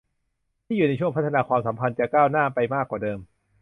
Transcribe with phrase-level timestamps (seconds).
[0.65, 3.19] ที่อยู่ในช่วงพัฒนาความสัมพันธ์จะก้าวหน้าไปมากกว่าเดิม